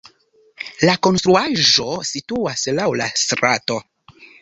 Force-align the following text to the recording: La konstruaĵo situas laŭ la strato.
La 0.89 0.95
konstruaĵo 1.09 1.87
situas 2.15 2.67
laŭ 2.81 2.91
la 3.05 3.11
strato. 3.29 3.83